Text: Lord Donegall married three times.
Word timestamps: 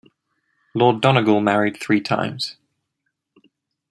Lord 0.73 0.99
Donegall 0.99 1.41
married 1.43 1.77
three 1.79 2.01
times. 2.01 2.57